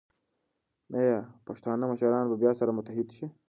ایا 0.97 1.17
پښتانه 1.47 1.83
مشران 1.91 2.25
به 2.29 2.35
بیا 2.41 2.51
سره 2.59 2.71
متحد 2.77 3.07
شي؟ 3.17 3.25